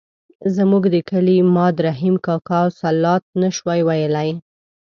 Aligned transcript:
زموږ 0.55 0.83
د 0.93 0.95
کلي 1.09 1.37
ماد 1.55 1.75
رحیم 1.87 2.15
کاکا 2.25 2.57
الصلواة 2.67 3.23
نه 3.41 3.49
شوای 3.57 3.79
ویلای. 3.87 4.29